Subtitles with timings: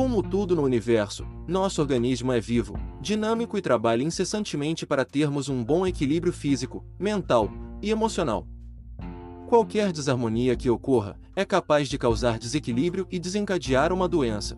[0.00, 5.62] Como tudo no universo, nosso organismo é vivo, dinâmico e trabalha incessantemente para termos um
[5.62, 7.50] bom equilíbrio físico, mental
[7.82, 8.48] e emocional.
[9.46, 14.56] Qualquer desarmonia que ocorra é capaz de causar desequilíbrio e desencadear uma doença.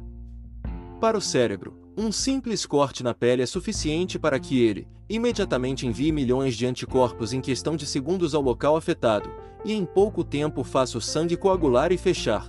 [1.01, 6.13] Para o cérebro, um simples corte na pele é suficiente para que ele, imediatamente envie
[6.13, 9.29] milhões de anticorpos em questão de segundos ao local afetado,
[9.65, 12.49] e em pouco tempo faça o sangue coagular e fechar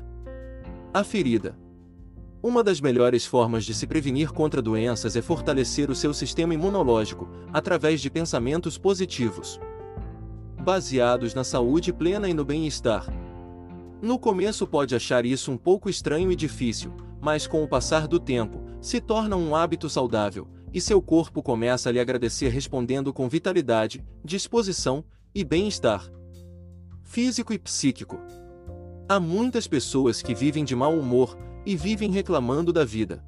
[0.94, 1.63] a ferida.
[2.43, 7.29] Uma das melhores formas de se prevenir contra doenças é fortalecer o seu sistema imunológico,
[7.54, 9.61] através de pensamentos positivos
[10.61, 13.06] baseados na saúde plena e no bem-estar.
[14.02, 18.19] No começo pode achar isso um pouco estranho e difícil, mas com o passar do
[18.19, 23.30] tempo, se torna um hábito saudável, e seu corpo começa a lhe agradecer respondendo com
[23.30, 26.11] vitalidade, disposição e bem-estar
[27.04, 28.19] físico e psíquico.
[29.07, 33.23] Há muitas pessoas que vivem de mau humor e vivem reclamando da vida.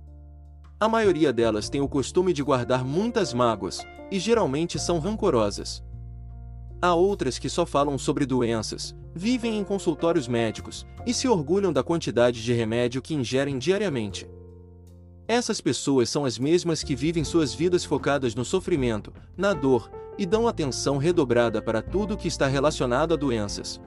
[0.79, 3.79] A maioria delas tem o costume de guardar muitas mágoas,
[4.11, 5.83] e geralmente são rancorosas.
[6.81, 11.81] Há outras que só falam sobre doenças, vivem em consultórios médicos e se orgulham da
[11.81, 14.29] quantidade de remédio que ingerem diariamente.
[15.27, 20.25] Essas pessoas são as mesmas que vivem suas vidas focadas no sofrimento, na dor, e
[20.25, 23.81] dão atenção redobrada para tudo que está relacionado a doenças.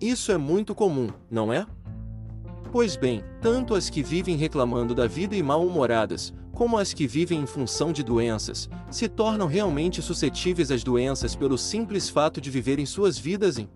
[0.00, 1.66] Isso é muito comum, não é?
[2.76, 7.40] Pois bem, tanto as que vivem reclamando da vida e mal-humoradas, como as que vivem
[7.40, 12.84] em função de doenças, se tornam realmente suscetíveis às doenças pelo simples fato de viverem
[12.84, 13.66] suas vidas em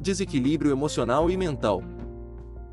[0.00, 1.82] desequilíbrio emocional e mental.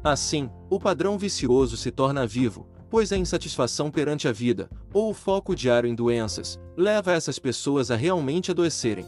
[0.01, 5.13] Assim, o padrão vicioso se torna vivo, pois a insatisfação perante a vida, ou o
[5.13, 9.05] foco diário em doenças, leva essas pessoas a realmente adoecerem.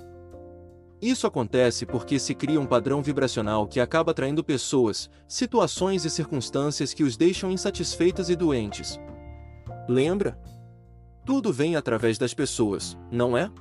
[1.01, 6.93] Isso acontece porque se cria um padrão vibracional que acaba atraindo pessoas, situações e circunstâncias
[6.93, 8.99] que os deixam insatisfeitas e doentes.
[9.87, 10.39] Lembra?
[11.23, 13.51] Tudo vem através das pessoas, não é?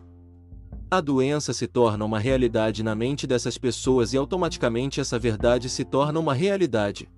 [0.91, 5.85] A doença se torna uma realidade na mente dessas pessoas e automaticamente essa verdade se
[5.85, 7.11] torna uma realidade.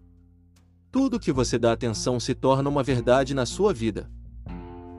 [0.90, 4.10] Tudo que você dá atenção se torna uma verdade na sua vida.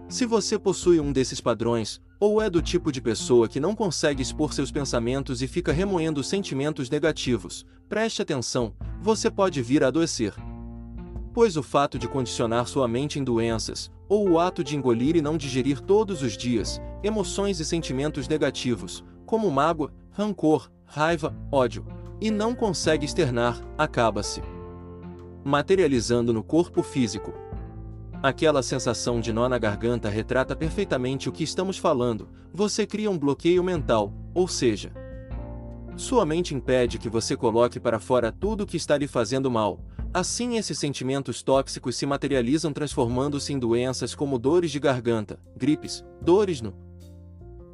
[0.07, 4.21] Se você possui um desses padrões, ou é do tipo de pessoa que não consegue
[4.21, 10.33] expor seus pensamentos e fica remoendo sentimentos negativos, preste atenção, você pode vir a adoecer.
[11.33, 15.21] Pois o fato de condicionar sua mente em doenças, ou o ato de engolir e
[15.21, 21.85] não digerir todos os dias emoções e sentimentos negativos, como mágoa, rancor, raiva, ódio,
[22.19, 24.41] e não consegue externar, acaba-se
[25.43, 27.33] materializando no corpo físico.
[28.21, 32.27] Aquela sensação de nó na garganta retrata perfeitamente o que estamos falando.
[32.53, 34.91] Você cria um bloqueio mental, ou seja,
[35.95, 39.79] sua mente impede que você coloque para fora tudo o que está lhe fazendo mal,
[40.11, 46.61] Assim, esses sentimentos tóxicos se materializam transformando-se em doenças como dores de garganta, gripes, dores
[46.61, 46.73] no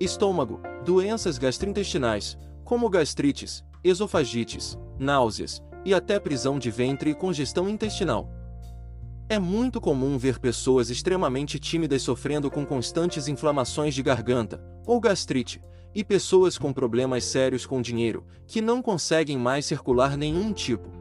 [0.01, 8.29] estômago, doenças gastrointestinais, como gastrites, esofagites, náuseas e até prisão de ventre e congestão intestinal.
[9.27, 15.59] É muito comum ver pessoas extremamente tímidas sofrendo com constantes inflamações de garganta ou gastrite,
[15.95, 20.91] e pessoas com problemas sérios com dinheiro, que não conseguem mais circular nenhum tipo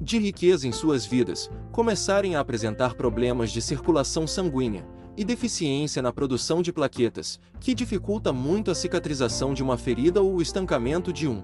[0.00, 6.12] de riqueza em suas vidas, começarem a apresentar problemas de circulação sanguínea e deficiência na
[6.12, 11.26] produção de plaquetas, que dificulta muito a cicatrização de uma ferida ou o estancamento de
[11.26, 11.42] um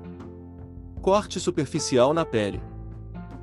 [1.01, 2.61] corte superficial na pele.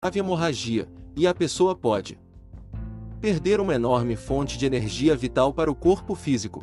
[0.00, 2.16] Grave hemorragia, e a pessoa pode
[3.20, 6.62] perder uma enorme fonte de energia vital para o corpo físico.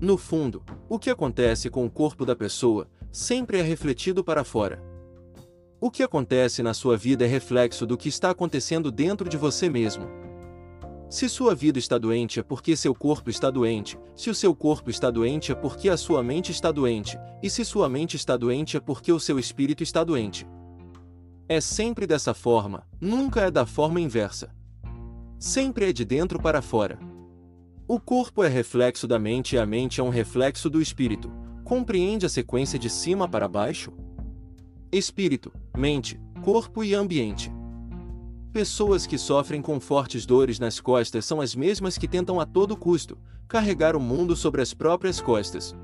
[0.00, 4.82] No fundo, o que acontece com o corpo da pessoa sempre é refletido para fora.
[5.78, 9.68] O que acontece na sua vida é reflexo do que está acontecendo dentro de você
[9.68, 10.06] mesmo.
[11.10, 14.88] Se sua vida está doente é porque seu corpo está doente, se o seu corpo
[14.88, 18.74] está doente é porque a sua mente está doente, e se sua mente está doente
[18.78, 20.46] é porque o seu espírito está doente.
[21.50, 24.54] É sempre dessa forma, nunca é da forma inversa.
[25.38, 26.98] Sempre é de dentro para fora.
[27.88, 31.32] O corpo é reflexo da mente e a mente é um reflexo do espírito.
[31.64, 33.94] Compreende a sequência de cima para baixo?
[34.92, 37.50] Espírito, mente, corpo e ambiente.
[38.52, 42.76] Pessoas que sofrem com fortes dores nas costas são as mesmas que tentam a todo
[42.76, 43.16] custo
[43.48, 45.74] carregar o mundo sobre as próprias costas.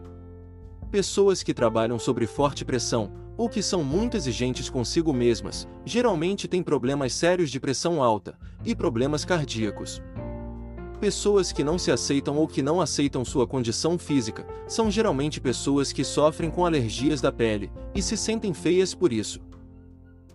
[0.90, 6.62] Pessoas que trabalham sob forte pressão, ou que são muito exigentes consigo mesmas, geralmente têm
[6.62, 10.02] problemas sérios de pressão alta e problemas cardíacos.
[11.00, 15.92] Pessoas que não se aceitam ou que não aceitam sua condição física são geralmente pessoas
[15.92, 19.40] que sofrem com alergias da pele e se sentem feias por isso.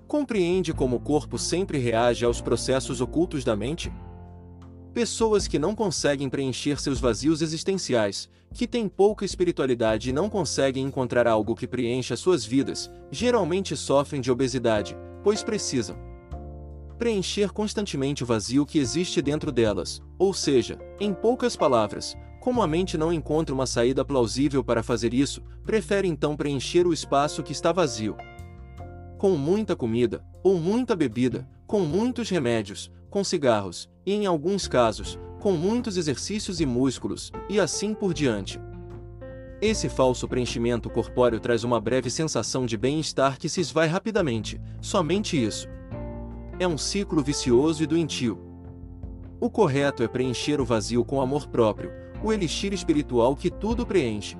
[0.07, 3.91] Compreende como o corpo sempre reage aos processos ocultos da mente?
[4.93, 10.83] Pessoas que não conseguem preencher seus vazios existenciais, que têm pouca espiritualidade e não conseguem
[10.83, 16.09] encontrar algo que preencha suas vidas, geralmente sofrem de obesidade, pois precisam
[16.97, 22.67] preencher constantemente o vazio que existe dentro delas, ou seja, em poucas palavras, como a
[22.67, 27.53] mente não encontra uma saída plausível para fazer isso, prefere então preencher o espaço que
[27.53, 28.17] está vazio.
[29.17, 35.19] Com muita comida, ou muita bebida, com muitos remédios, com cigarros, e em alguns casos,
[35.39, 38.59] com muitos exercícios e músculos, e assim por diante.
[39.61, 45.41] Esse falso preenchimento corpóreo traz uma breve sensação de bem-estar que se esvai rapidamente, somente
[45.41, 45.67] isso.
[46.57, 48.39] É um ciclo vicioso e doentio.
[49.39, 51.91] O correto é preencher o vazio com amor próprio,
[52.23, 54.37] o elixir espiritual que tudo preenche.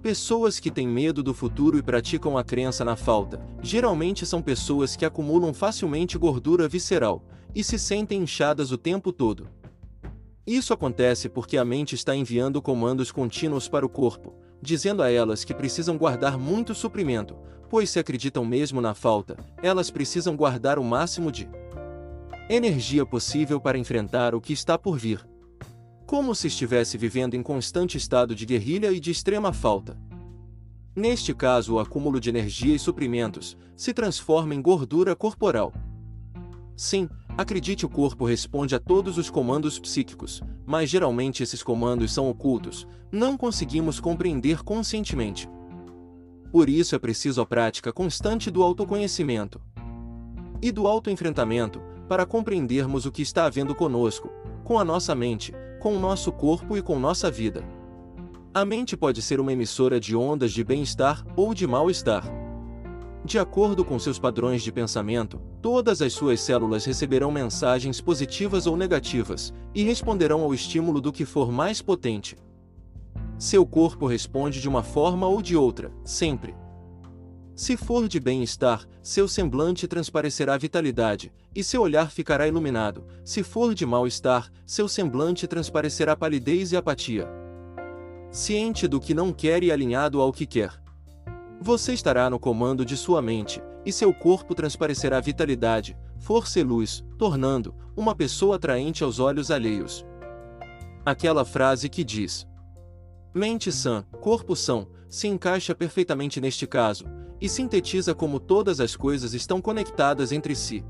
[0.00, 4.96] Pessoas que têm medo do futuro e praticam a crença na falta, geralmente são pessoas
[4.96, 7.24] que acumulam facilmente gordura visceral
[7.54, 9.48] e se sentem inchadas o tempo todo.
[10.46, 15.44] Isso acontece porque a mente está enviando comandos contínuos para o corpo, dizendo a elas
[15.44, 17.36] que precisam guardar muito suprimento,
[17.70, 21.48] pois se acreditam mesmo na falta, elas precisam guardar o máximo de
[22.48, 25.24] energia possível para enfrentar o que está por vir
[26.12, 29.96] como se estivesse vivendo em constante estado de guerrilha e de extrema falta.
[30.94, 35.72] Neste caso, o acúmulo de energia e suprimentos se transforma em gordura corporal.
[36.76, 42.28] Sim, acredite, o corpo responde a todos os comandos psíquicos, mas geralmente esses comandos são
[42.28, 45.48] ocultos, não conseguimos compreender conscientemente.
[46.50, 49.60] Por isso é preciso a prática constante do autoconhecimento
[50.60, 54.30] e do autoenfrentamento para compreendermos o que está havendo conosco,
[54.62, 57.64] com a nossa mente, com o nosso corpo e com nossa vida.
[58.54, 62.41] A mente pode ser uma emissora de ondas de bem-estar ou de mal-estar.
[63.24, 68.76] De acordo com seus padrões de pensamento, todas as suas células receberão mensagens positivas ou
[68.76, 72.36] negativas e responderão ao estímulo do que for mais potente.
[73.38, 76.52] Seu corpo responde de uma forma ou de outra, sempre.
[77.54, 83.04] Se for de bem-estar, seu semblante transparecerá vitalidade, e seu olhar ficará iluminado.
[83.24, 87.28] Se for de mal-estar, seu semblante transparecerá palidez e apatia.
[88.30, 90.81] Ciente do que não quer e alinhado ao que quer.
[91.64, 97.04] Você estará no comando de sua mente, e seu corpo transparecerá vitalidade, força e luz,
[97.16, 100.04] tornando uma pessoa atraente aos olhos alheios.
[101.06, 102.48] Aquela frase que diz:
[103.32, 107.04] Mente sã, corpo são, se encaixa perfeitamente neste caso,
[107.40, 110.84] e sintetiza como todas as coisas estão conectadas entre si.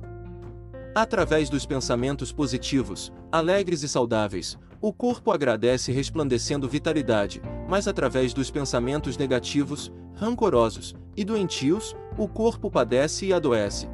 [0.94, 8.50] Através dos pensamentos positivos, alegres e saudáveis, o corpo agradece resplandecendo vitalidade, mas através dos
[8.50, 13.88] pensamentos negativos, rancorosos e doentios, o corpo padece e adoece.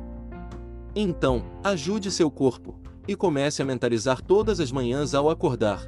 [0.94, 5.82] Então, ajude seu corpo e comece a mentalizar todas as manhãs ao acordar.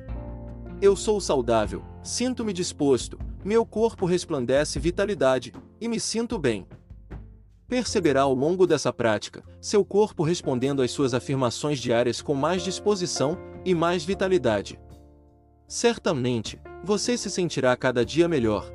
[0.80, 6.66] Eu sou saudável, sinto-me disposto, meu corpo resplandece vitalidade, e me sinto bem.
[7.68, 13.38] Perceberá ao longo dessa prática, seu corpo respondendo às suas afirmações diárias com mais disposição
[13.64, 14.80] e mais vitalidade.
[15.68, 18.70] Certamente, você se sentirá cada dia melhor,